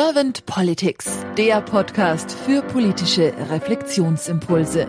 Servant 0.00 0.46
Politics, 0.46 1.26
der 1.36 1.60
Podcast 1.60 2.30
für 2.30 2.62
politische 2.62 3.34
Reflexionsimpulse. 3.50 4.88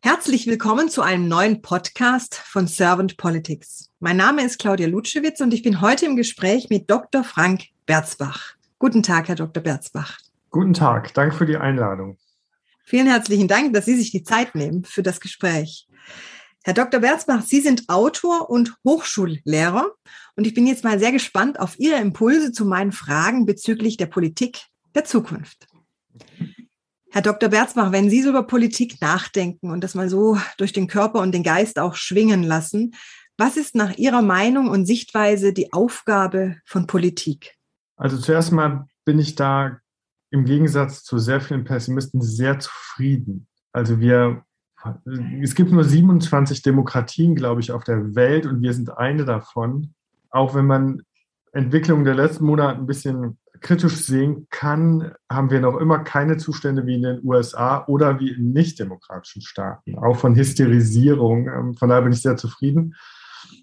Herzlich 0.00 0.48
willkommen 0.48 0.88
zu 0.88 1.02
einem 1.02 1.28
neuen 1.28 1.62
Podcast 1.62 2.34
von 2.34 2.66
Servant 2.66 3.16
Politics. 3.18 3.92
Mein 4.00 4.16
Name 4.16 4.42
ist 4.42 4.58
Claudia 4.58 4.88
Lutschewitz 4.88 5.40
und 5.40 5.54
ich 5.54 5.62
bin 5.62 5.80
heute 5.80 6.06
im 6.06 6.16
Gespräch 6.16 6.70
mit 6.70 6.90
Dr. 6.90 7.22
Frank 7.22 7.66
Berzbach. 7.86 8.54
Guten 8.80 9.04
Tag, 9.04 9.28
Herr 9.28 9.36
Dr. 9.36 9.62
Berzbach. 9.62 10.18
Guten 10.50 10.74
Tag, 10.74 11.14
danke 11.14 11.36
für 11.36 11.46
die 11.46 11.56
Einladung. 11.56 12.18
Vielen 12.82 13.06
herzlichen 13.06 13.46
Dank, 13.46 13.74
dass 13.74 13.84
Sie 13.84 13.96
sich 13.96 14.10
die 14.10 14.24
Zeit 14.24 14.56
nehmen 14.56 14.82
für 14.84 15.04
das 15.04 15.20
Gespräch. 15.20 15.86
Herr 16.68 16.74
Dr. 16.74 17.00
Berzbach, 17.00 17.44
Sie 17.46 17.62
sind 17.62 17.88
Autor 17.88 18.50
und 18.50 18.74
Hochschullehrer 18.86 19.90
und 20.36 20.46
ich 20.46 20.52
bin 20.52 20.66
jetzt 20.66 20.84
mal 20.84 20.98
sehr 20.98 21.12
gespannt 21.12 21.58
auf 21.58 21.78
Ihre 21.78 21.96
Impulse 21.96 22.52
zu 22.52 22.66
meinen 22.66 22.92
Fragen 22.92 23.46
bezüglich 23.46 23.96
der 23.96 24.04
Politik 24.04 24.60
der 24.94 25.06
Zukunft. 25.06 25.66
Herr 27.10 27.22
Dr. 27.22 27.48
Berzbach, 27.48 27.90
wenn 27.90 28.10
Sie 28.10 28.20
so 28.20 28.28
über 28.28 28.42
Politik 28.42 29.00
nachdenken 29.00 29.70
und 29.70 29.82
das 29.82 29.94
mal 29.94 30.10
so 30.10 30.38
durch 30.58 30.74
den 30.74 30.88
Körper 30.88 31.20
und 31.20 31.32
den 31.32 31.42
Geist 31.42 31.78
auch 31.78 31.94
schwingen 31.94 32.42
lassen, 32.42 32.94
was 33.38 33.56
ist 33.56 33.74
nach 33.74 33.96
Ihrer 33.96 34.20
Meinung 34.20 34.68
und 34.68 34.84
Sichtweise 34.84 35.54
die 35.54 35.72
Aufgabe 35.72 36.56
von 36.66 36.86
Politik? 36.86 37.56
Also 37.96 38.18
zuerst 38.18 38.52
mal 38.52 38.84
bin 39.06 39.18
ich 39.18 39.36
da 39.36 39.80
im 40.30 40.44
Gegensatz 40.44 41.02
zu 41.02 41.16
sehr 41.16 41.40
vielen 41.40 41.64
Pessimisten 41.64 42.20
sehr 42.20 42.58
zufrieden. 42.58 43.48
Also 43.72 44.00
wir 44.00 44.44
es 45.42 45.54
gibt 45.54 45.72
nur 45.72 45.84
27 45.84 46.62
Demokratien, 46.62 47.34
glaube 47.34 47.60
ich, 47.60 47.72
auf 47.72 47.84
der 47.84 48.14
Welt 48.14 48.46
und 48.46 48.62
wir 48.62 48.72
sind 48.72 48.96
eine 48.96 49.24
davon. 49.24 49.94
Auch 50.30 50.54
wenn 50.54 50.66
man 50.66 51.02
Entwicklungen 51.52 52.04
der 52.04 52.14
letzten 52.14 52.44
Monate 52.44 52.78
ein 52.78 52.86
bisschen 52.86 53.38
kritisch 53.60 53.96
sehen 53.96 54.46
kann, 54.50 55.12
haben 55.30 55.50
wir 55.50 55.60
noch 55.60 55.76
immer 55.78 55.98
keine 56.00 56.36
Zustände 56.36 56.86
wie 56.86 56.94
in 56.94 57.02
den 57.02 57.20
USA 57.24 57.84
oder 57.86 58.20
wie 58.20 58.30
in 58.30 58.52
nicht-demokratischen 58.52 59.42
Staaten, 59.42 59.98
auch 59.98 60.16
von 60.16 60.36
Hysterisierung. 60.36 61.48
Ähm, 61.48 61.74
von 61.74 61.88
daher 61.88 62.02
bin 62.02 62.12
ich 62.12 62.22
sehr 62.22 62.36
zufrieden. 62.36 62.94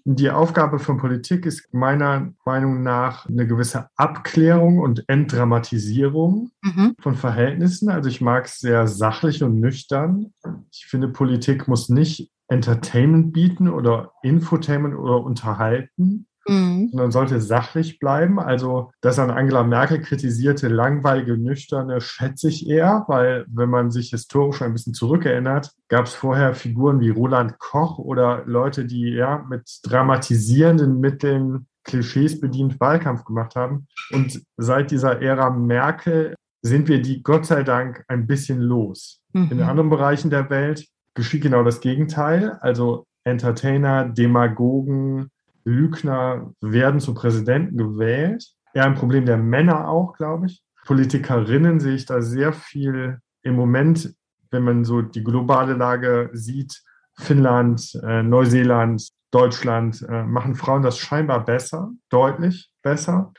Die 0.04 0.30
Aufgabe 0.30 0.78
von 0.78 0.98
Politik 0.98 1.46
ist 1.46 1.72
meiner 1.72 2.32
Meinung 2.44 2.82
nach 2.82 3.26
eine 3.26 3.46
gewisse 3.46 3.88
Abklärung 3.96 4.78
und 4.78 5.04
Entdramatisierung 5.08 6.50
mhm. 6.62 6.94
von 7.00 7.14
Verhältnissen. 7.14 7.88
Also 7.88 8.08
ich 8.08 8.20
mag 8.20 8.46
es 8.46 8.58
sehr 8.58 8.86
sachlich 8.86 9.42
und 9.42 9.58
nüchtern. 9.58 10.32
Ich 10.70 10.86
finde, 10.86 11.08
Politik 11.08 11.68
muss 11.68 11.88
nicht 11.88 12.30
Entertainment 12.48 13.32
bieten 13.32 13.68
oder 13.68 14.12
Infotainment 14.22 14.94
oder 14.94 15.22
unterhalten, 15.22 16.26
mhm. 16.46 16.88
sondern 16.90 17.10
sollte 17.10 17.40
sachlich 17.40 17.98
bleiben. 17.98 18.38
Also 18.38 18.90
das 19.00 19.18
an 19.18 19.30
Angela 19.30 19.62
Merkel 19.62 20.00
kritisierte 20.00 20.68
langweilige, 20.68 21.36
nüchterne 21.36 22.00
schätze 22.00 22.48
ich 22.48 22.68
eher, 22.68 23.04
weil 23.08 23.46
wenn 23.48 23.70
man 23.70 23.90
sich 23.90 24.10
historisch 24.10 24.62
ein 24.62 24.72
bisschen 24.72 24.94
zurückerinnert, 24.94 25.72
gab 25.88 26.06
es 26.06 26.14
vorher 26.14 26.54
Figuren 26.54 27.00
wie 27.00 27.10
Roland 27.10 27.58
Koch 27.58 27.98
oder 27.98 28.42
Leute, 28.46 28.84
die 28.84 29.10
ja 29.10 29.44
mit 29.48 29.80
dramatisierenden 29.84 31.00
Mitteln 31.00 31.66
Klischees 31.84 32.40
bedient 32.40 32.80
Wahlkampf 32.80 33.24
gemacht 33.24 33.54
haben. 33.54 33.86
Und 34.10 34.42
seit 34.56 34.90
dieser 34.90 35.22
Ära 35.22 35.50
Merkel 35.50 36.34
sind 36.62 36.88
wir 36.88 37.00
die 37.00 37.22
Gott 37.22 37.46
sei 37.46 37.62
Dank 37.62 38.04
ein 38.08 38.26
bisschen 38.26 38.60
los. 38.60 39.20
Mhm. 39.32 39.52
In 39.52 39.62
anderen 39.62 39.90
Bereichen 39.90 40.30
der 40.30 40.50
Welt 40.50 40.86
geschieht 41.14 41.42
genau 41.42 41.62
das 41.62 41.80
Gegenteil. 41.80 42.58
Also 42.60 43.06
Entertainer, 43.24 44.08
Demagogen, 44.08 45.30
Lügner 45.66 46.52
werden 46.60 47.00
zu 47.00 47.12
Präsidenten 47.12 47.76
gewählt. 47.76 48.46
Eher 48.72 48.84
ein 48.84 48.94
Problem 48.94 49.26
der 49.26 49.36
Männer 49.36 49.88
auch, 49.88 50.14
glaube 50.16 50.46
ich. 50.46 50.62
Politikerinnen 50.86 51.80
sehe 51.80 51.96
ich 51.96 52.06
da 52.06 52.22
sehr 52.22 52.52
viel 52.52 53.18
im 53.42 53.56
Moment, 53.56 54.14
wenn 54.50 54.62
man 54.62 54.84
so 54.84 55.02
die 55.02 55.24
globale 55.24 55.74
Lage 55.74 56.30
sieht. 56.32 56.82
Finnland, 57.18 57.98
äh, 58.04 58.22
Neuseeland, 58.22 59.08
Deutschland 59.30 60.06
äh, 60.08 60.22
machen 60.22 60.54
Frauen 60.54 60.82
das 60.82 60.98
scheinbar 60.98 61.44
besser, 61.44 61.90
deutlich 62.10 62.70
besser. 62.82 63.32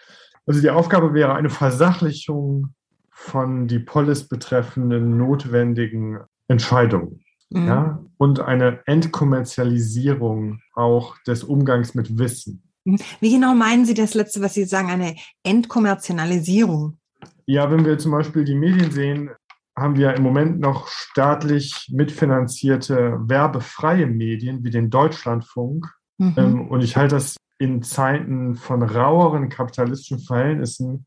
Also 0.46 0.62
die 0.62 0.70
Aufgabe 0.70 1.14
wäre 1.14 1.36
eine 1.36 1.50
Versachlichung 1.50 2.74
von 3.12 3.68
die 3.68 3.80
Polis 3.80 4.28
betreffenden 4.28 5.18
notwendigen 5.18 6.20
Entscheidungen. 6.48 7.22
Mhm. 7.50 7.68
Ja, 7.68 8.00
und 8.18 8.40
eine 8.40 8.82
Entkommerzialisierung 8.86 10.60
auch 10.74 11.18
des 11.26 11.44
Umgangs 11.44 11.96
mit 11.96 12.18
Wissen. 12.18 12.64
Mhm. 12.86 13.00
Wie 13.20 13.32
genau 13.32 13.54
meinen 13.54 13.86
Sie 13.86 13.94
das 13.94 14.14
letzte, 14.14 14.42
was 14.42 14.54
Sie 14.54 14.66
sagen, 14.66 14.90
eine 14.90 15.16
Entkommerzialisierung? 15.44 16.98
Ja, 17.46 17.72
wenn 17.72 17.86
wir 17.86 17.98
zum 17.98 18.12
Beispiel 18.12 18.44
die 18.44 18.56
Medien 18.56 18.92
sehen, 18.92 19.30
haben 19.78 19.96
wir 19.96 20.16
im 20.16 20.24
Moment 20.24 20.60
noch 20.60 20.88
staatlich 20.88 21.88
mitfinanzierte 21.92 23.18
werbefreie 23.22 24.08
Medien 24.08 24.64
wie 24.64 24.72
den 24.72 24.90
Deutschlandfunk. 24.90 25.86
Mhm. 26.18 26.34
Ähm, 26.36 26.68
und 26.68 26.82
ich 26.82 26.98
halte 26.98 27.16
das 27.16 27.38
in 27.60 27.84
Zeiten 27.84 28.56
von 28.56 28.82
raueren 28.84 29.50
kapitalistischen 29.50 30.20
Verhältnissen 30.20 31.06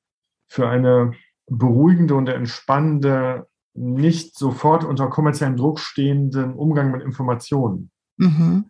für 0.49 0.69
eine 0.69 1.13
beruhigende 1.47 2.15
und 2.15 2.29
entspannende 2.29 3.47
nicht 3.75 4.37
sofort 4.37 4.85
unter 4.85 5.09
kommerziellem 5.09 5.57
Druck 5.57 5.79
stehenden 5.79 6.55
Umgang 6.55 6.91
mit 6.91 7.03
Informationen. 7.03 7.91
Mhm. 8.17 8.67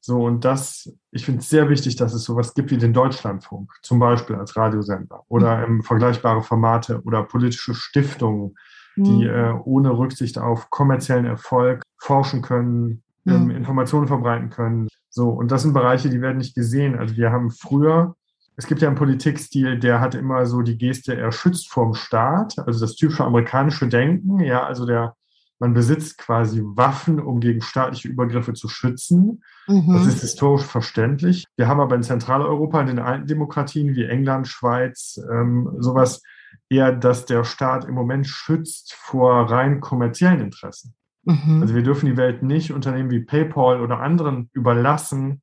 So, 0.00 0.24
und 0.24 0.44
das, 0.44 0.90
ich 1.10 1.26
finde 1.26 1.40
es 1.40 1.50
sehr 1.50 1.68
wichtig, 1.68 1.96
dass 1.96 2.14
es 2.14 2.24
sowas 2.24 2.54
gibt 2.54 2.70
wie 2.70 2.78
den 2.78 2.94
Deutschlandfunk, 2.94 3.70
zum 3.82 3.98
Beispiel 3.98 4.36
als 4.36 4.56
Radiosender 4.56 5.24
oder 5.28 5.66
mhm. 5.66 5.82
vergleichbare 5.82 6.42
Formate 6.42 7.02
oder 7.02 7.22
politische 7.22 7.74
Stiftungen, 7.74 8.56
die 8.96 9.24
mhm. 9.24 9.30
äh, 9.30 9.52
ohne 9.64 9.96
Rücksicht 9.96 10.38
auf 10.38 10.70
kommerziellen 10.70 11.26
Erfolg 11.26 11.82
forschen 11.98 12.40
können, 12.40 13.02
ähm, 13.26 13.44
mhm. 13.44 13.50
Informationen 13.50 14.06
verbreiten 14.06 14.48
können. 14.48 14.88
So, 15.10 15.28
und 15.28 15.50
das 15.50 15.62
sind 15.62 15.74
Bereiche, 15.74 16.08
die 16.08 16.22
werden 16.22 16.38
nicht 16.38 16.54
gesehen. 16.54 16.98
Also 16.98 17.16
wir 17.16 17.30
haben 17.30 17.50
früher 17.50 18.14
es 18.56 18.66
gibt 18.66 18.82
ja 18.82 18.88
einen 18.88 18.96
Politikstil, 18.96 19.78
der 19.78 20.00
hat 20.00 20.14
immer 20.14 20.46
so 20.46 20.62
die 20.62 20.76
Geste, 20.76 21.16
er 21.16 21.32
schützt 21.32 21.70
vorm 21.70 21.94
Staat, 21.94 22.58
also 22.58 22.80
das 22.80 22.96
typische 22.96 23.24
amerikanische 23.24 23.88
Denken, 23.88 24.40
ja, 24.40 24.64
also 24.64 24.86
der, 24.86 25.14
man 25.58 25.74
besitzt 25.74 26.18
quasi 26.18 26.62
Waffen, 26.64 27.20
um 27.20 27.40
gegen 27.40 27.60
staatliche 27.60 28.08
Übergriffe 28.08 28.54
zu 28.54 28.68
schützen. 28.68 29.42
Mhm. 29.68 29.92
Das 29.92 30.06
ist 30.06 30.20
historisch 30.20 30.64
verständlich. 30.64 31.44
Wir 31.56 31.68
haben 31.68 31.80
aber 31.80 31.96
in 31.96 32.02
Zentraleuropa, 32.02 32.80
in 32.80 32.86
den 32.86 32.98
alten 32.98 33.26
Demokratien 33.26 33.94
wie 33.94 34.04
England, 34.04 34.48
Schweiz, 34.48 35.20
ähm, 35.30 35.70
sowas 35.78 36.22
eher, 36.68 36.92
dass 36.92 37.26
der 37.26 37.44
Staat 37.44 37.84
im 37.84 37.94
Moment 37.94 38.26
schützt 38.26 38.94
vor 38.94 39.50
rein 39.50 39.80
kommerziellen 39.80 40.40
Interessen. 40.40 40.94
Mhm. 41.24 41.60
Also 41.60 41.74
wir 41.74 41.82
dürfen 41.82 42.06
die 42.06 42.16
Welt 42.16 42.42
nicht 42.42 42.72
Unternehmen 42.72 43.10
wie 43.10 43.20
PayPal 43.20 43.80
oder 43.80 44.00
anderen 44.00 44.48
überlassen, 44.52 45.42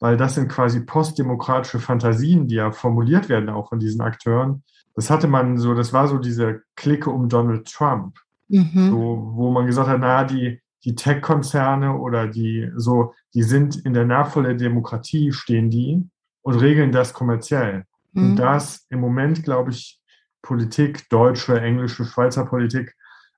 weil 0.00 0.16
das 0.16 0.34
sind 0.34 0.48
quasi 0.48 0.80
postdemokratische 0.80 1.78
Fantasien, 1.78 2.46
die 2.46 2.56
ja 2.56 2.72
formuliert 2.72 3.28
werden 3.28 3.48
auch 3.48 3.68
von 3.68 3.78
diesen 3.78 4.00
Akteuren. 4.00 4.62
Das 4.94 5.10
hatte 5.10 5.28
man 5.28 5.58
so, 5.58 5.74
das 5.74 5.92
war 5.92 6.08
so 6.08 6.18
diese 6.18 6.62
Clique 6.74 7.10
um 7.10 7.28
Donald 7.28 7.70
Trump, 7.70 8.18
mhm. 8.48 8.90
so, 8.90 9.30
wo 9.34 9.50
man 9.50 9.66
gesagt 9.66 9.88
hat, 9.88 10.00
naja, 10.00 10.24
die, 10.24 10.60
die 10.84 10.94
Tech-Konzerne 10.94 11.96
oder 11.96 12.26
die 12.26 12.70
so, 12.76 13.14
die 13.34 13.42
sind 13.42 13.76
in 13.76 13.92
der 13.92 14.06
Nachfolge 14.06 14.50
der 14.50 14.68
Demokratie, 14.68 15.32
stehen 15.32 15.70
die 15.70 16.02
und 16.42 16.54
regeln 16.54 16.92
das 16.92 17.12
kommerziell. 17.12 17.84
Mhm. 18.12 18.22
Und 18.22 18.36
das 18.36 18.86
im 18.88 19.00
Moment, 19.00 19.44
glaube 19.44 19.70
ich, 19.70 20.00
Politik, 20.42 21.08
deutsche, 21.08 21.60
englische, 21.60 22.04
Schweizer 22.04 22.46
Politik, 22.46 22.94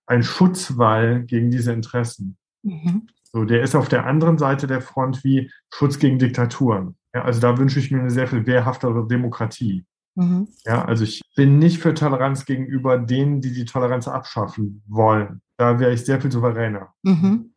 ein 0.06 0.22
Schutzwall 0.22 1.24
gegen 1.24 1.50
diese 1.50 1.72
Interessen. 1.72 2.36
Mhm. 2.62 3.08
So, 3.32 3.44
der 3.44 3.62
ist 3.62 3.74
auf 3.74 3.88
der 3.88 4.06
anderen 4.06 4.38
Seite 4.38 4.66
der 4.66 4.80
Front 4.80 5.22
wie 5.24 5.50
Schutz 5.72 5.98
gegen 5.98 6.18
Diktaturen. 6.18 6.96
Ja, 7.14 7.24
also 7.24 7.40
da 7.40 7.58
wünsche 7.58 7.78
ich 7.78 7.90
mir 7.90 8.00
eine 8.00 8.10
sehr 8.10 8.26
viel 8.26 8.46
wehrhaftere 8.46 9.06
Demokratie. 9.06 9.84
Mhm. 10.14 10.48
Ja, 10.64 10.84
also 10.84 11.04
ich 11.04 11.22
bin 11.36 11.58
nicht 11.58 11.78
für 11.78 11.94
Toleranz 11.94 12.44
gegenüber 12.44 12.98
denen, 12.98 13.40
die 13.40 13.52
die 13.52 13.64
Toleranz 13.64 14.08
abschaffen 14.08 14.82
wollen. 14.86 15.42
Da 15.56 15.78
wäre 15.78 15.92
ich 15.92 16.04
sehr 16.04 16.20
viel 16.20 16.32
souveräner. 16.32 16.92
Mhm. 17.02 17.52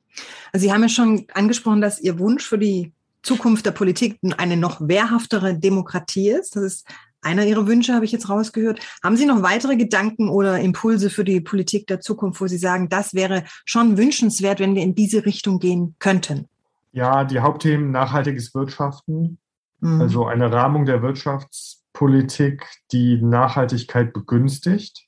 Also 0.51 0.65
Sie 0.65 0.73
haben 0.73 0.81
ja 0.81 0.89
schon 0.89 1.25
angesprochen, 1.33 1.81
dass 1.81 2.01
Ihr 2.01 2.19
Wunsch 2.19 2.47
für 2.47 2.57
die 2.57 2.93
Zukunft 3.23 3.65
der 3.65 3.71
Politik 3.71 4.19
eine 4.37 4.57
noch 4.57 4.81
wehrhaftere 4.81 5.57
Demokratie 5.57 6.29
ist. 6.29 6.55
Das 6.55 6.63
ist 6.63 6.87
einer 7.21 7.45
Ihrer 7.45 7.67
Wünsche, 7.67 7.93
habe 7.93 8.05
ich 8.05 8.11
jetzt 8.11 8.29
rausgehört. 8.29 8.79
Haben 9.03 9.15
Sie 9.15 9.25
noch 9.25 9.41
weitere 9.41 9.75
Gedanken 9.75 10.29
oder 10.29 10.59
Impulse 10.59 11.09
für 11.09 11.23
die 11.23 11.41
Politik 11.41 11.87
der 11.87 12.01
Zukunft, 12.01 12.41
wo 12.41 12.47
Sie 12.47 12.57
sagen, 12.57 12.89
das 12.89 13.13
wäre 13.13 13.43
schon 13.65 13.97
wünschenswert, 13.97 14.59
wenn 14.59 14.75
wir 14.75 14.83
in 14.83 14.95
diese 14.95 15.25
Richtung 15.25 15.59
gehen 15.59 15.95
könnten? 15.99 16.47
Ja, 16.91 17.23
die 17.23 17.39
Hauptthemen 17.39 17.91
nachhaltiges 17.91 18.53
Wirtschaften, 18.53 19.37
mhm. 19.79 20.01
also 20.01 20.25
eine 20.25 20.51
Rahmung 20.51 20.85
der 20.85 21.01
Wirtschaftspolitik, 21.01 22.65
die 22.91 23.21
Nachhaltigkeit 23.21 24.13
begünstigt, 24.13 25.05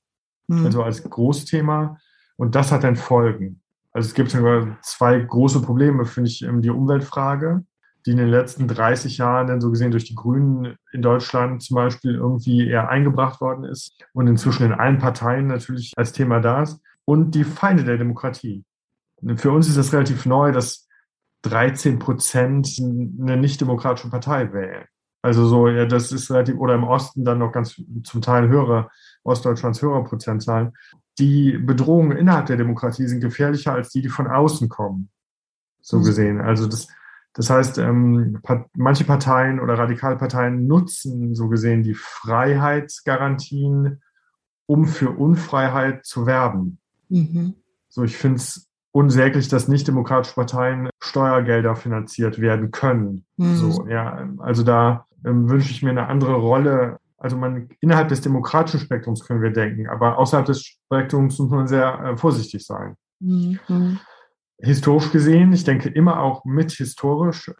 mhm. 0.48 0.65
also 0.65 0.83
als 0.83 1.04
Großthema. 1.04 1.98
Und 2.38 2.56
das 2.56 2.71
hat 2.71 2.83
dann 2.83 2.95
Folgen. 2.95 3.60
Also 3.92 4.07
es 4.07 4.13
gibt 4.15 4.31
sogar 4.31 4.77
zwei 4.81 5.19
große 5.19 5.62
Probleme, 5.62 6.06
finde 6.06 6.30
ich, 6.30 6.39
die 6.39 6.69
Umweltfrage 6.69 7.63
die 8.05 8.11
in 8.11 8.17
den 8.17 8.29
letzten 8.29 8.67
30 8.67 9.17
Jahren 9.17 9.47
dann 9.47 9.61
so 9.61 9.69
gesehen 9.69 9.91
durch 9.91 10.05
die 10.05 10.15
Grünen 10.15 10.75
in 10.91 11.01
Deutschland 11.01 11.63
zum 11.63 11.75
Beispiel 11.75 12.15
irgendwie 12.15 12.67
eher 12.67 12.89
eingebracht 12.89 13.39
worden 13.41 13.63
ist 13.63 13.97
und 14.13 14.27
inzwischen 14.27 14.65
in 14.65 14.73
allen 14.73 15.00
Parteien 15.00 15.47
natürlich 15.47 15.94
als 15.95 16.11
Thema 16.11 16.39
da 16.39 16.63
ist. 16.63 16.79
Und 17.05 17.35
die 17.35 17.44
Feinde 17.44 17.83
der 17.83 17.97
Demokratie. 17.97 18.63
Für 19.35 19.51
uns 19.51 19.67
ist 19.67 19.77
es 19.77 19.91
relativ 19.91 20.25
neu, 20.25 20.51
dass 20.51 20.88
13 21.44 22.00
Prozent 22.00 22.77
eine 22.79 23.38
nicht-demokratische 23.38 24.09
Partei 24.09 24.51
wählen. 24.53 24.85
Also 25.21 25.45
so, 25.45 25.69
ja, 25.69 25.85
das 25.85 26.11
ist 26.11 26.29
relativ, 26.31 26.57
oder 26.57 26.75
im 26.75 26.83
Osten 26.83 27.23
dann 27.23 27.39
noch 27.39 27.53
ganz 27.53 27.81
zum 28.03 28.21
Teil 28.21 28.50
höhere, 28.50 28.89
Ostdeutschlands 29.23 29.81
höhere 29.81 30.03
Prozentzahlen. 30.03 30.73
Die 31.17 31.57
Bedrohungen 31.57 32.17
innerhalb 32.17 32.47
der 32.47 32.57
Demokratie 32.57 33.07
sind 33.07 33.21
gefährlicher 33.21 33.73
als 33.73 33.89
die, 33.89 34.01
die 34.01 34.09
von 34.09 34.27
außen 34.27 34.67
kommen. 34.67 35.09
So 35.81 36.00
mhm. 36.00 36.03
gesehen. 36.03 36.41
Also 36.41 36.67
das, 36.67 36.88
das 37.33 37.50
heißt, 37.50 37.80
ähm, 37.80 38.39
manche 38.75 39.06
Parteien 39.06 39.59
oder 39.59 39.77
Radikalparteien 39.77 40.68
nutzen 40.68 41.33
so 41.33 41.50
gesehen 41.50 41.81
die 41.81 41.95
Freiheitsgarantien, 41.95 44.01
um 44.68 44.85
für 44.85 45.09
Unfreiheit 45.09 46.06
zu 46.06 46.25
werben. 46.25 46.77
Mhm. 47.09 47.56
So, 47.89 48.03
ich 48.03 48.18
finde 48.18 48.38
es 48.38 48.69
unsäglich, 48.91 49.47
dass 49.47 49.68
nicht 49.68 49.88
demokratische 49.88 50.35
Parteien 50.35 50.89
Steuergelder 51.01 51.75
finanziert 51.75 52.39
werden 52.39 52.71
können. 52.71 53.25
Mhm. 53.38 53.56
So, 53.56 53.88
ja, 53.88 54.29
also 54.38 54.63
da 54.63 55.07
ähm, 55.25 55.50
wünsche 55.50 55.71
ich 55.71 55.81
mir 55.81 55.89
eine 55.89 56.07
andere 56.07 56.36
Rolle. 56.36 57.00
Also 57.18 57.36
man 57.36 57.69
innerhalb 57.79 58.09
des 58.09 58.21
demokratischen 58.21 58.79
Spektrums 58.79 59.25
können 59.25 59.41
wir 59.41 59.51
denken, 59.51 59.88
aber 59.88 60.19
außerhalb 60.19 60.45
des 60.45 60.63
Spektrums 60.63 61.39
muss 61.39 61.50
man 61.50 61.68
sehr 61.68 62.00
äh, 62.00 62.18
vorsichtig 62.18 62.65
sein. 62.65 62.95
Mhm. 63.19 64.00
Historisch 64.63 65.12
gesehen, 65.12 65.51
ich 65.51 65.65
denke 65.65 65.89
immer 65.89 66.21
auch 66.21 66.45
mit 66.45 66.71
historisch, 66.71 67.51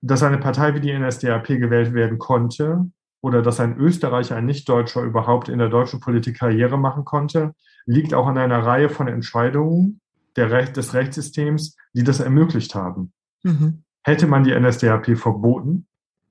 dass 0.00 0.22
eine 0.22 0.38
Partei 0.38 0.74
wie 0.74 0.80
die 0.80 0.96
NSDAP 0.96 1.46
gewählt 1.48 1.92
werden 1.92 2.18
konnte 2.18 2.86
oder 3.20 3.42
dass 3.42 3.60
ein 3.60 3.76
Österreicher, 3.76 4.36
ein 4.36 4.46
Nichtdeutscher 4.46 5.02
überhaupt 5.02 5.48
in 5.48 5.58
der 5.58 5.68
deutschen 5.68 6.00
Politik 6.00 6.38
Karriere 6.38 6.78
machen 6.78 7.04
konnte, 7.04 7.54
liegt 7.84 8.14
auch 8.14 8.26
an 8.26 8.38
einer 8.38 8.64
Reihe 8.64 8.88
von 8.88 9.08
Entscheidungen 9.08 10.00
der 10.36 10.50
Recht, 10.50 10.76
des 10.76 10.94
Rechtssystems, 10.94 11.76
die 11.94 12.04
das 12.04 12.20
ermöglicht 12.20 12.74
haben. 12.74 13.12
Mhm. 13.42 13.82
Hätte 14.02 14.26
man 14.26 14.44
die 14.44 14.58
NSDAP 14.58 15.16
verboten, 15.16 15.86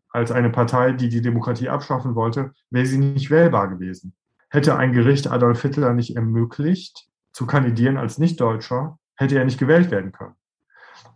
als 0.10 0.32
eine 0.32 0.50
Partei, 0.50 0.92
die 0.92 1.10
die 1.10 1.22
Demokratie 1.22 1.70
abschaffen 1.70 2.16
wollte, 2.16 2.52
wäre 2.70 2.86
sie 2.86 2.98
nicht 2.98 3.32
wählbar 3.32 3.70
gewesen. 3.70 4.14
Hätte 4.50 4.76
ein 4.76 4.92
Gericht 4.92 5.32
Adolf 5.32 5.62
Hitler 5.62 5.94
nicht 5.94 6.16
ermöglicht, 6.16 7.08
zu 7.32 7.46
kandidieren 7.46 7.98
als 7.98 8.18
Nichtdeutscher, 8.18 9.00
hätte 9.22 9.38
er 9.38 9.46
nicht 9.46 9.60
gewählt 9.60 9.92
werden 9.92 10.12
können. 10.12 10.36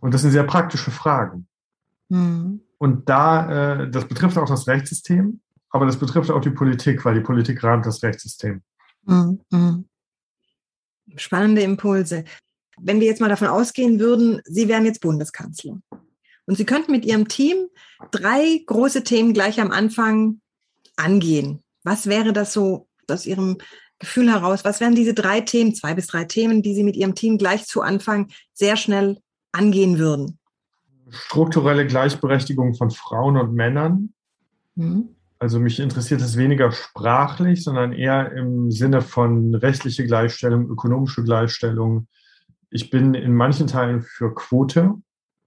Und 0.00 0.14
das 0.14 0.22
sind 0.22 0.30
sehr 0.30 0.44
praktische 0.44 0.90
Fragen. 0.90 1.46
Mhm. 2.08 2.60
Und 2.78 3.08
da, 3.08 3.82
äh, 3.82 3.90
das 3.90 4.06
betrifft 4.06 4.38
auch 4.38 4.48
das 4.48 4.66
Rechtssystem, 4.66 5.40
aber 5.70 5.86
das 5.86 5.98
betrifft 5.98 6.30
auch 6.30 6.40
die 6.40 6.50
Politik, 6.50 7.04
weil 7.04 7.14
die 7.14 7.20
Politik 7.20 7.62
rahmt 7.62 7.86
das 7.86 8.02
Rechtssystem. 8.02 8.62
Mhm. 9.04 9.88
Spannende 11.16 11.62
Impulse. 11.62 12.24
Wenn 12.78 13.00
wir 13.00 13.06
jetzt 13.06 13.20
mal 13.20 13.28
davon 13.28 13.48
ausgehen 13.48 13.98
würden, 13.98 14.40
Sie 14.44 14.68
wären 14.68 14.84
jetzt 14.84 15.00
Bundeskanzler 15.00 15.80
und 16.46 16.56
Sie 16.56 16.66
könnten 16.66 16.92
mit 16.92 17.04
Ihrem 17.04 17.28
Team 17.28 17.68
drei 18.10 18.62
große 18.66 19.02
Themen 19.02 19.32
gleich 19.32 19.60
am 19.60 19.70
Anfang 19.70 20.40
angehen. 20.96 21.62
Was 21.84 22.06
wäre 22.06 22.32
das 22.32 22.52
so 22.52 22.88
aus 23.08 23.26
Ihrem 23.26 23.58
Gefühl 23.98 24.30
heraus? 24.30 24.64
Was 24.64 24.80
wären 24.80 24.94
diese 24.94 25.14
drei 25.14 25.40
Themen, 25.40 25.74
zwei 25.74 25.94
bis 25.94 26.06
drei 26.06 26.24
Themen, 26.24 26.62
die 26.62 26.74
Sie 26.74 26.84
mit 26.84 26.96
Ihrem 26.96 27.14
Team 27.14 27.38
gleich 27.38 27.66
zu 27.66 27.82
Anfang 27.82 28.28
sehr 28.52 28.76
schnell 28.76 29.18
angehen 29.52 29.98
würden? 29.98 30.38
Strukturelle 31.08 31.86
Gleichberechtigung 31.86 32.74
von 32.74 32.90
Frauen 32.90 33.36
und 33.36 33.54
Männern. 33.54 34.12
Mhm. 34.74 35.10
Also 35.38 35.60
mich 35.60 35.80
interessiert 35.80 36.20
es 36.20 36.36
weniger 36.36 36.72
sprachlich, 36.72 37.62
sondern 37.62 37.92
eher 37.92 38.32
im 38.32 38.70
Sinne 38.70 39.02
von 39.02 39.54
rechtliche 39.54 40.06
Gleichstellung, 40.06 40.68
ökonomische 40.68 41.22
Gleichstellung. 41.22 42.08
Ich 42.70 42.90
bin 42.90 43.14
in 43.14 43.34
manchen 43.34 43.66
Teilen 43.66 44.02
für 44.02 44.34
Quote, 44.34 44.94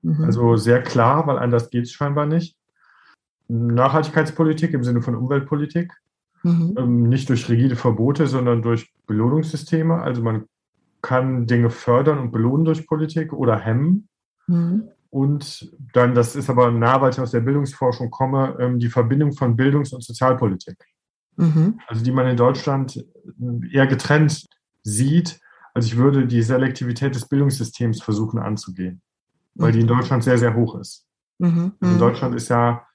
Mhm. 0.01 0.23
Also 0.23 0.55
sehr 0.55 0.81
klar, 0.81 1.27
weil 1.27 1.37
anders 1.37 1.69
geht 1.69 1.83
es 1.83 1.91
scheinbar 1.91 2.25
nicht. 2.25 2.55
Nachhaltigkeitspolitik 3.47 4.73
im 4.73 4.83
Sinne 4.83 5.01
von 5.01 5.15
Umweltpolitik. 5.15 5.93
Mhm. 6.44 6.75
Ähm, 6.77 7.03
nicht 7.09 7.30
durch 7.30 7.50
rigide 7.50 7.75
Verbote, 7.75 8.27
sondern 8.27 8.62
durch 8.62 8.94
Belohnungssysteme. 9.07 10.01
Also 10.01 10.21
man 10.21 10.45
kann 11.01 11.47
Dinge 11.47 11.69
fördern 11.69 12.19
und 12.19 12.31
belohnen 12.31 12.65
durch 12.65 12.88
Politik 12.88 13.33
oder 13.33 13.57
hemmen. 13.57 14.07
Mhm. 14.47 14.89
Und 15.09 15.75
dann, 15.94 16.13
das 16.13 16.36
ist 16.36 16.50
aber 16.50 16.71
nah, 16.71 17.01
weil 17.01 17.12
ich 17.12 17.19
aus 17.19 17.31
der 17.31 17.39
Bildungsforschung 17.41 18.12
komme, 18.12 18.56
ähm, 18.59 18.80
die 18.80 18.89
Verbindung 18.89 19.33
von 19.33 19.56
Bildungs- 19.56 19.91
und 19.94 20.03
Sozialpolitik. 20.03 20.77
Mhm. 21.36 21.80
Also 21.88 22.03
die 22.03 22.12
man 22.12 22.27
in 22.27 22.38
Deutschland 22.38 23.03
eher 23.71 23.88
getrennt 23.88 24.45
sieht. 24.83 25.39
Also 25.74 25.88
ich 25.88 25.97
würde 25.97 26.27
die 26.27 26.42
Selektivität 26.42 27.15
des 27.15 27.27
Bildungssystems 27.27 28.01
versuchen 28.01 28.39
anzugehen 28.39 29.01
weil 29.59 29.71
die 29.71 29.81
in 29.81 29.88
Deutschland 29.88 30.24
sehr, 30.24 30.38
sehr 30.38 30.56
hoch 30.56 30.75
ist. 30.75 31.06
Mhm. 31.38 31.74
Also 31.80 31.94
in 31.94 31.94
mhm. 31.94 32.00
Deutschland 32.00 32.35
ist 32.35 32.50
ja 32.50 32.85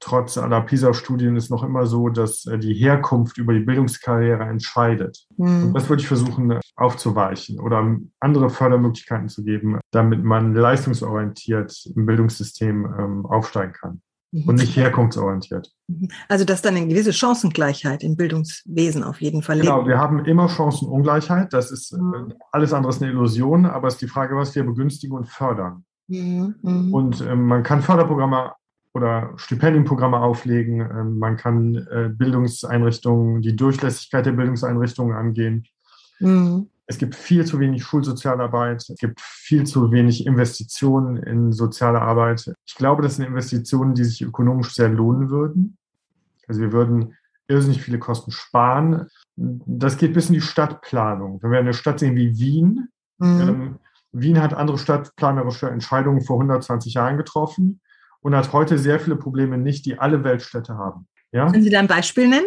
trotz 0.00 0.38
aller 0.38 0.62
PISA-Studien 0.62 1.36
ist 1.36 1.50
noch 1.50 1.62
immer 1.62 1.86
so, 1.86 2.08
dass 2.08 2.46
äh, 2.46 2.58
die 2.58 2.74
Herkunft 2.74 3.38
über 3.38 3.52
die 3.52 3.60
Bildungskarriere 3.60 4.44
entscheidet. 4.44 5.26
Mhm. 5.36 5.66
Und 5.66 5.74
das 5.74 5.88
würde 5.88 6.02
ich 6.02 6.08
versuchen 6.08 6.50
äh, 6.50 6.60
aufzuweichen 6.76 7.60
oder 7.60 7.96
andere 8.18 8.50
Fördermöglichkeiten 8.50 9.28
zu 9.28 9.44
geben, 9.44 9.78
damit 9.90 10.24
man 10.24 10.54
leistungsorientiert 10.54 11.90
im 11.94 12.06
Bildungssystem 12.06 12.94
ähm, 12.98 13.26
aufsteigen 13.26 13.72
kann 13.72 14.02
mhm. 14.32 14.48
und 14.48 14.54
nicht 14.56 14.76
herkunftsorientiert. 14.76 15.70
Mhm. 15.88 16.08
Also 16.28 16.44
dass 16.44 16.62
dann 16.62 16.76
eine 16.76 16.88
gewisse 16.88 17.12
Chancengleichheit 17.12 18.02
im 18.02 18.16
Bildungswesen 18.16 19.04
auf 19.04 19.20
jeden 19.20 19.42
Fall 19.42 19.60
Genau, 19.60 19.86
wir 19.86 19.98
haben 19.98 20.24
immer 20.24 20.48
Chancenungleichheit. 20.48 21.52
Das 21.52 21.70
ist 21.70 21.92
äh, 21.92 22.34
alles 22.52 22.72
andere 22.72 22.90
ist 22.90 23.02
eine 23.02 23.12
Illusion, 23.12 23.66
aber 23.66 23.88
es 23.88 23.94
ist 23.94 24.02
die 24.02 24.08
Frage, 24.08 24.36
was 24.36 24.54
wir 24.54 24.64
begünstigen 24.64 25.16
und 25.16 25.28
fördern. 25.28 25.84
Mhm, 26.08 26.56
mhm. 26.62 26.94
Und 26.94 27.20
ähm, 27.20 27.46
man 27.46 27.62
kann 27.62 27.82
Förderprogramme 27.82 28.52
oder 28.92 29.32
Stipendienprogramme 29.36 30.18
auflegen. 30.18 30.80
Ähm, 30.80 31.18
man 31.18 31.36
kann 31.36 31.74
äh, 31.74 32.10
Bildungseinrichtungen, 32.12 33.42
die 33.42 33.56
Durchlässigkeit 33.56 34.26
der 34.26 34.32
Bildungseinrichtungen 34.32 35.16
angehen. 35.16 35.66
Mhm. 36.18 36.68
Es 36.86 36.98
gibt 36.98 37.14
viel 37.14 37.44
zu 37.44 37.60
wenig 37.60 37.84
Schulsozialarbeit. 37.84 38.84
Es 38.88 38.98
gibt 38.98 39.20
viel 39.20 39.64
zu 39.64 39.92
wenig 39.92 40.26
Investitionen 40.26 41.18
in 41.18 41.52
soziale 41.52 42.02
Arbeit. 42.02 42.52
Ich 42.66 42.74
glaube, 42.74 43.02
das 43.02 43.16
sind 43.16 43.26
Investitionen, 43.26 43.94
die 43.94 44.02
sich 44.02 44.22
ökonomisch 44.22 44.74
sehr 44.74 44.88
lohnen 44.88 45.30
würden. 45.30 45.76
Also 46.48 46.60
wir 46.60 46.72
würden 46.72 47.14
irrsinnig 47.46 47.80
viele 47.80 48.00
Kosten 48.00 48.32
sparen. 48.32 49.06
Das 49.36 49.98
geht 49.98 50.14
bis 50.14 50.30
in 50.30 50.34
die 50.34 50.40
Stadtplanung. 50.40 51.40
Wenn 51.42 51.52
wir 51.52 51.60
eine 51.60 51.74
Stadt 51.74 52.00
sehen 52.00 52.16
wie 52.16 52.36
Wien, 52.36 52.88
mhm. 53.18 53.40
ähm, 53.40 53.78
Wien 54.10 54.40
hat 54.42 54.52
andere 54.52 54.76
stadtplanerische 54.76 55.70
Entscheidungen 55.70 56.22
vor 56.22 56.38
120 56.38 56.94
Jahren 56.94 57.16
getroffen 57.16 57.80
und 58.20 58.34
hat 58.34 58.52
heute 58.52 58.78
sehr 58.78 59.00
viele 59.00 59.16
Probleme 59.16 59.58
nicht, 59.58 59.86
die 59.86 59.98
alle 59.98 60.24
Weltstädte 60.24 60.76
haben. 60.76 61.06
Ja? 61.32 61.50
Können 61.50 61.62
Sie 61.62 61.70
da 61.70 61.78
ein 61.78 61.86
Beispiel 61.86 62.28
nennen? 62.28 62.46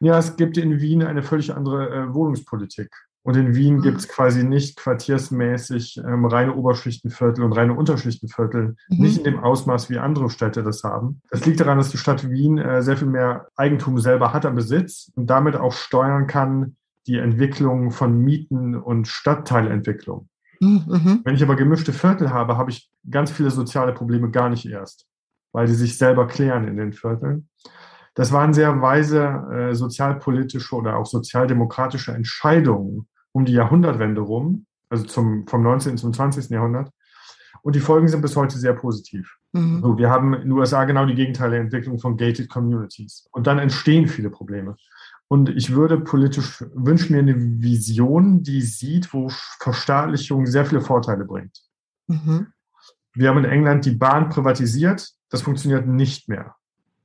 Ja, 0.00 0.18
es 0.18 0.36
gibt 0.36 0.56
in 0.56 0.80
Wien 0.80 1.02
eine 1.02 1.22
völlig 1.22 1.54
andere 1.54 1.90
äh, 1.90 2.14
Wohnungspolitik. 2.14 2.90
Und 3.22 3.36
in 3.36 3.54
Wien 3.54 3.76
mhm. 3.76 3.82
gibt 3.82 3.98
es 3.98 4.08
quasi 4.08 4.44
nicht 4.44 4.76
quartiersmäßig 4.76 5.98
ähm, 5.98 6.24
reine 6.24 6.54
Oberschichtenviertel 6.54 7.44
und 7.44 7.52
reine 7.52 7.74
Unterschichtenviertel, 7.74 8.76
mhm. 8.88 8.98
nicht 8.98 9.18
in 9.18 9.24
dem 9.24 9.40
Ausmaß, 9.40 9.90
wie 9.90 9.98
andere 9.98 10.30
Städte 10.30 10.62
das 10.62 10.84
haben. 10.84 11.20
Das 11.30 11.44
liegt 11.44 11.60
daran, 11.60 11.76
dass 11.76 11.90
die 11.90 11.98
Stadt 11.98 12.30
Wien 12.30 12.56
äh, 12.56 12.82
sehr 12.82 12.96
viel 12.96 13.08
mehr 13.08 13.48
Eigentum 13.56 13.98
selber 13.98 14.32
hat 14.32 14.46
am 14.46 14.54
Besitz 14.54 15.12
und 15.16 15.28
damit 15.28 15.54
auch 15.54 15.72
steuern 15.72 16.26
kann 16.26 16.76
die 17.06 17.18
Entwicklung 17.18 17.90
von 17.90 18.18
Mieten 18.18 18.74
und 18.74 19.06
Stadtteilentwicklung. 19.06 20.28
Mhm. 20.60 21.20
Wenn 21.24 21.34
ich 21.34 21.42
aber 21.42 21.56
gemischte 21.56 21.92
Viertel 21.92 22.30
habe, 22.30 22.56
habe 22.56 22.70
ich 22.70 22.90
ganz 23.10 23.30
viele 23.30 23.50
soziale 23.50 23.92
Probleme 23.92 24.30
gar 24.30 24.50
nicht 24.50 24.66
erst, 24.66 25.06
weil 25.52 25.66
die 25.66 25.74
sich 25.74 25.98
selber 25.98 26.26
klären 26.26 26.66
in 26.66 26.76
den 26.76 26.92
Vierteln. 26.92 27.48
Das 28.14 28.32
waren 28.32 28.52
sehr 28.52 28.80
weise 28.80 29.22
äh, 29.52 29.74
sozialpolitische 29.74 30.74
oder 30.74 30.96
auch 30.96 31.06
sozialdemokratische 31.06 32.12
Entscheidungen 32.12 33.08
um 33.32 33.44
die 33.44 33.52
Jahrhundertwende 33.52 34.20
rum, 34.20 34.66
also 34.88 35.04
zum, 35.04 35.46
vom 35.46 35.62
19. 35.62 35.96
zum 35.96 36.12
20. 36.12 36.50
Jahrhundert. 36.50 36.90
Und 37.62 37.76
die 37.76 37.80
Folgen 37.80 38.08
sind 38.08 38.22
bis 38.22 38.36
heute 38.36 38.58
sehr 38.58 38.72
positiv. 38.72 39.36
Mhm. 39.52 39.80
So, 39.82 39.98
wir 39.98 40.10
haben 40.10 40.34
in 40.34 40.42
den 40.42 40.52
USA 40.52 40.84
genau 40.84 41.06
die 41.06 41.14
gegenteilige 41.14 41.62
Entwicklung 41.62 41.98
von 41.98 42.16
gated 42.16 42.48
communities. 42.48 43.28
Und 43.32 43.46
dann 43.46 43.58
entstehen 43.58 44.08
viele 44.08 44.30
Probleme. 44.30 44.76
Und 45.28 45.48
ich 45.50 45.72
würde 45.72 46.00
politisch 46.00 46.64
wünschen 46.74 47.12
mir 47.12 47.20
eine 47.20 47.36
Vision, 47.36 48.42
die 48.42 48.62
sieht, 48.62 49.12
wo 49.12 49.28
Verstaatlichung 49.60 50.46
sehr 50.46 50.66
viele 50.66 50.80
Vorteile 50.80 51.24
bringt. 51.24 51.56
Mhm. 52.08 52.48
Wir 53.12 53.28
haben 53.28 53.38
in 53.38 53.44
England 53.44 53.84
die 53.84 53.94
Bahn 53.94 54.28
privatisiert. 54.28 55.10
Das 55.30 55.42
funktioniert 55.42 55.86
nicht 55.86 56.28
mehr. 56.28 56.56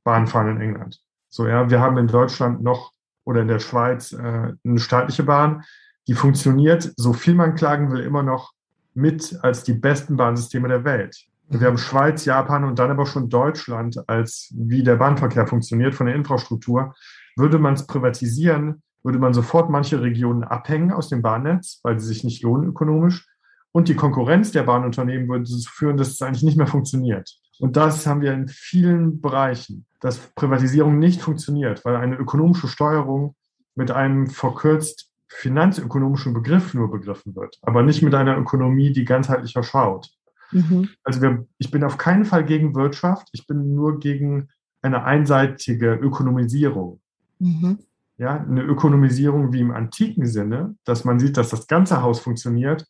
Bahnfahren 0.04 0.56
in 0.56 0.60
England. 0.60 1.00
So, 1.28 1.46
ja, 1.46 1.70
wir 1.70 1.80
haben 1.80 1.98
in 1.98 2.06
Deutschland 2.06 2.62
noch 2.62 2.92
oder 3.24 3.40
in 3.42 3.48
der 3.48 3.58
Schweiz 3.58 4.12
äh, 4.12 4.52
eine 4.64 4.78
staatliche 4.78 5.24
Bahn, 5.24 5.64
die 6.06 6.14
funktioniert, 6.14 6.92
so 6.96 7.12
viel 7.12 7.34
man 7.34 7.56
klagen 7.56 7.90
will, 7.90 8.00
immer 8.00 8.22
noch 8.22 8.52
mit 8.94 9.38
als 9.42 9.64
die 9.64 9.74
besten 9.74 10.16
Bahnsysteme 10.16 10.68
der 10.68 10.84
Welt. 10.84 11.26
Wir 11.48 11.68
haben 11.68 11.78
Schweiz, 11.78 12.24
Japan 12.24 12.64
und 12.64 12.78
dann 12.78 12.90
aber 12.90 13.06
schon 13.06 13.28
Deutschland 13.28 14.08
als 14.08 14.52
wie 14.56 14.82
der 14.82 14.96
Bahnverkehr 14.96 15.46
funktioniert 15.46 15.94
von 15.94 16.06
der 16.06 16.16
Infrastruktur. 16.16 16.94
Würde 17.36 17.58
man 17.58 17.74
es 17.74 17.86
privatisieren, 17.86 18.82
würde 19.04 19.18
man 19.18 19.34
sofort 19.34 19.70
manche 19.70 20.00
Regionen 20.00 20.42
abhängen 20.42 20.92
aus 20.92 21.08
dem 21.08 21.22
Bahnnetz, 21.22 21.80
weil 21.84 22.00
sie 22.00 22.06
sich 22.08 22.24
nicht 22.24 22.42
lohnen 22.42 22.68
ökonomisch. 22.68 23.28
Und 23.70 23.88
die 23.88 23.94
Konkurrenz 23.94 24.50
der 24.50 24.64
Bahnunternehmen 24.64 25.28
würde 25.28 25.44
dazu 25.44 25.70
führen, 25.70 25.96
dass 25.96 26.08
es 26.08 26.22
eigentlich 26.22 26.42
nicht 26.42 26.56
mehr 26.56 26.66
funktioniert. 26.66 27.38
Und 27.58 27.76
das 27.76 28.06
haben 28.06 28.20
wir 28.20 28.32
in 28.32 28.48
vielen 28.48 29.20
Bereichen, 29.20 29.86
dass 30.00 30.18
Privatisierung 30.18 30.98
nicht 30.98 31.22
funktioniert, 31.22 31.84
weil 31.84 31.96
eine 31.96 32.16
ökonomische 32.16 32.68
Steuerung 32.68 33.34
mit 33.74 33.90
einem 33.90 34.26
verkürzt 34.28 35.10
finanzökonomischen 35.28 36.32
Begriff 36.32 36.74
nur 36.74 36.90
begriffen 36.90 37.34
wird, 37.34 37.58
aber 37.62 37.82
nicht 37.82 38.02
mit 38.02 38.14
einer 38.14 38.38
Ökonomie, 38.38 38.92
die 38.92 39.04
ganzheitlicher 39.04 39.62
schaut. 39.62 40.10
Mhm. 40.52 40.88
Also 41.02 41.20
wir, 41.20 41.46
ich 41.58 41.70
bin 41.70 41.84
auf 41.84 41.98
keinen 41.98 42.24
Fall 42.24 42.44
gegen 42.44 42.74
Wirtschaft, 42.74 43.28
ich 43.32 43.46
bin 43.46 43.74
nur 43.74 43.98
gegen 43.98 44.48
eine 44.82 45.04
einseitige 45.04 45.94
Ökonomisierung. 45.94 47.00
Mhm. 47.38 47.78
Ja, 48.18 48.40
eine 48.40 48.62
Ökonomisierung 48.62 49.52
wie 49.52 49.60
im 49.60 49.72
antiken 49.72 50.26
Sinne, 50.26 50.76
dass 50.84 51.04
man 51.04 51.18
sieht, 51.18 51.36
dass 51.36 51.50
das 51.50 51.66
ganze 51.66 52.00
Haus 52.02 52.20
funktioniert, 52.20 52.86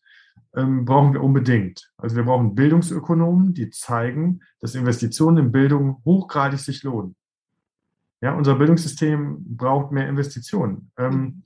ähm, 0.57 0.85
brauchen 0.85 1.13
wir 1.13 1.23
unbedingt. 1.23 1.93
Also 1.99 2.17
wir 2.17 2.25
brauchen 2.25 2.55
Bildungsökonomen, 2.55 3.55
die 3.55 3.71
zeigen, 3.71 4.41
dass 4.61 4.75
Investitionen 4.75 5.39
in 5.39 5.53
Bildung 5.53 6.03
hochgradig 6.05 6.59
sich 6.59 6.83
lohnen. 6.83 7.15
Ja, 8.23 8.35
unser 8.35 8.57
Bildungssystem 8.57 9.57
braucht 9.57 9.93
mehr 9.93 10.09
Investitionen. 10.09 10.91
Ähm, 10.97 11.45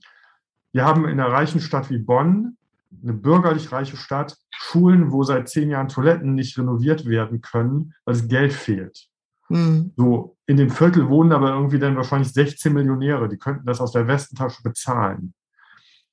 wir 0.71 0.85
haben 0.85 1.05
in 1.05 1.19
einer 1.19 1.31
reichen 1.31 1.59
Stadt 1.59 1.89
wie 1.89 1.97
Bonn 1.97 2.57
eine 3.03 3.13
bürgerlich 3.13 3.71
reiche 3.71 3.97
Stadt, 3.97 4.37
Schulen, 4.49 5.11
wo 5.11 5.23
seit 5.23 5.49
zehn 5.49 5.69
Jahren 5.69 5.87
Toiletten 5.87 6.33
nicht 6.33 6.57
renoviert 6.57 7.05
werden 7.05 7.41
können, 7.41 7.93
weil 8.05 8.15
es 8.15 8.27
Geld 8.27 8.53
fehlt. 8.53 9.07
Mhm. 9.49 9.93
So, 9.95 10.37
in 10.45 10.57
dem 10.57 10.69
Viertel 10.69 11.09
wohnen 11.09 11.31
aber 11.31 11.49
irgendwie 11.49 11.79
dann 11.79 11.95
wahrscheinlich 11.95 12.31
16 12.33 12.73
Millionäre, 12.73 13.27
die 13.27 13.37
könnten 13.37 13.65
das 13.65 13.81
aus 13.81 13.91
der 13.91 14.07
Westentasche 14.07 14.61
bezahlen. 14.63 15.33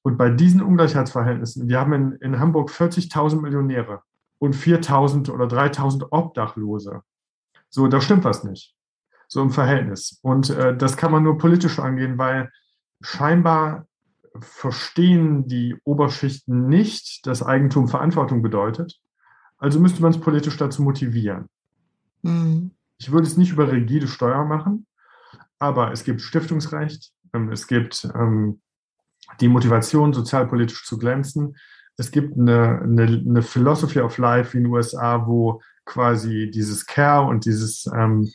Und 0.03 0.17
bei 0.17 0.31
diesen 0.31 0.63
Ungleichheitsverhältnissen, 0.63 1.69
wir 1.69 1.81
haben 1.81 1.93
in, 1.93 2.13
in 2.13 2.39
Hamburg 2.39 2.71
40.000 2.71 3.41
Millionäre 3.41 4.03
und 4.39 4.55
4.000 4.55 5.31
oder 5.31 5.47
3.000 5.47 6.09
Obdachlose. 6.11 7.03
So, 7.69 7.89
da 7.89 8.01
stimmt 8.01 8.25
was 8.25 8.45
nicht. 8.45 8.75
So 9.27 9.43
im 9.43 9.51
Verhältnis. 9.51 10.19
Und 10.23 10.51
äh, 10.51 10.77
das 10.77 10.97
kann 10.97 11.13
man 11.13 11.23
nur 11.23 11.37
politisch 11.37 11.79
angehen, 11.79 12.17
weil 12.17 12.51
scheinbar 13.03 13.87
verstehen 14.41 15.47
die 15.47 15.77
Oberschichten 15.85 16.69
nicht, 16.69 17.27
dass 17.27 17.43
Eigentum 17.43 17.89
Verantwortung 17.89 18.43
bedeutet. 18.43 18.99
Also 19.59 19.81
müsste 19.81 20.01
man 20.03 20.13
es 20.13 20.21
politisch 20.21 20.57
dazu 20.57 20.83
motivieren. 20.83 21.49
Mhm. 22.23 22.71
Ich 22.99 23.13
würde 23.13 23.27
es 23.27 23.37
nicht 23.37 23.53
über 23.53 23.71
rigide 23.71 24.09
Steuer 24.09 24.45
machen, 24.45 24.87
aber 25.59 25.93
es 25.93 26.05
gibt 26.05 26.21
Stiftungsrecht, 26.21 27.13
ähm, 27.33 27.51
es 27.53 27.67
gibt 27.67 28.09
ähm, 28.15 28.61
die 29.41 29.49
Motivation, 29.49 30.13
sozialpolitisch 30.13 30.85
zu 30.85 30.99
glänzen. 30.99 31.57
Es 31.97 32.11
gibt 32.11 32.39
eine, 32.39 32.81
eine, 32.83 33.03
eine 33.03 33.43
Philosophy 33.43 34.01
of 34.01 34.19
Life 34.19 34.53
wie 34.53 34.59
in 34.59 34.65
den 34.65 34.73
USA, 34.73 35.27
wo 35.27 35.61
quasi 35.85 36.51
dieses 36.51 36.87
Care 36.87 37.27
und 37.27 37.45
dieses 37.45 37.87
ähm, 37.95 38.31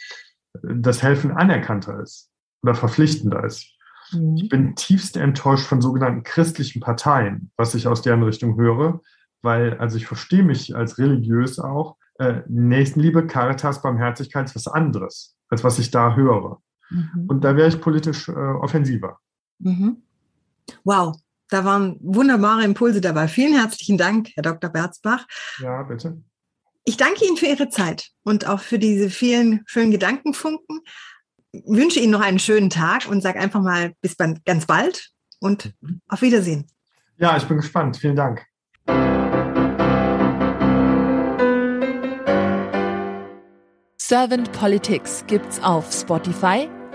das 0.61 1.01
Helfen 1.01 1.31
anerkannter 1.31 1.99
ist 2.01 2.29
oder 2.61 2.75
verpflichtender 2.75 3.43
ist. 3.43 3.73
Mhm. 4.11 4.35
Ich 4.35 4.49
bin 4.49 4.75
tiefst 4.75 5.17
enttäuscht 5.17 5.65
von 5.65 5.81
sogenannten 5.81 6.23
christlichen 6.23 6.81
Parteien, 6.81 7.51
was 7.57 7.75
ich 7.75 7.87
aus 7.87 8.01
deren 8.01 8.23
Richtung 8.23 8.57
höre, 8.57 9.01
weil, 9.41 9.77
also 9.77 9.97
ich 9.97 10.05
verstehe 10.05 10.43
mich 10.43 10.75
als 10.75 10.97
religiös 10.97 11.59
auch, 11.59 11.97
äh, 12.19 12.41
Nächstenliebe, 12.47 13.25
Caritas, 13.25 13.81
Barmherzigkeit 13.81 14.45
ist 14.45 14.55
was 14.55 14.67
anderes, 14.67 15.35
als 15.49 15.63
was 15.63 15.79
ich 15.79 15.91
da 15.91 16.15
höre. 16.15 16.61
Mhm. 16.89 17.25
Und 17.27 17.43
da 17.43 17.55
wäre 17.55 17.69
ich 17.69 17.81
politisch 17.81 18.29
äh, 18.29 18.31
offensiver. 18.31 19.19
Mhm. 19.59 20.03
Wow, 20.83 21.15
da 21.49 21.65
waren 21.65 21.97
wunderbare 22.01 22.63
Impulse 22.63 23.01
dabei. 23.01 23.27
Vielen 23.27 23.53
herzlichen 23.53 23.97
Dank, 23.97 24.29
Herr 24.35 24.43
Dr. 24.43 24.69
Berzbach. 24.69 25.25
Ja, 25.59 25.83
bitte. 25.83 26.21
Ich 26.85 26.97
danke 26.97 27.25
Ihnen 27.25 27.37
für 27.37 27.45
Ihre 27.45 27.69
Zeit 27.69 28.09
und 28.23 28.47
auch 28.47 28.59
für 28.59 28.79
diese 28.79 29.09
vielen 29.09 29.61
schönen 29.65 29.91
Gedankenfunken 29.91 30.81
wünsche 31.65 31.99
Ihnen 31.99 32.11
noch 32.11 32.21
einen 32.21 32.39
schönen 32.39 32.69
Tag 32.69 33.07
und 33.07 33.21
sage 33.21 33.39
einfach 33.39 33.61
mal 33.61 33.93
bis 34.01 34.17
ganz 34.17 34.65
bald 34.65 35.11
und 35.39 35.73
auf 36.07 36.21
Wiedersehen. 36.21 36.67
Ja, 37.17 37.37
ich 37.37 37.43
bin 37.43 37.57
gespannt. 37.57 37.97
Vielen 37.97 38.15
Dank. 38.15 38.45
Servant 43.97 44.51
Politics 44.51 45.23
gibt's 45.27 45.61
auf 45.61 45.91
Spotify, 45.91 46.69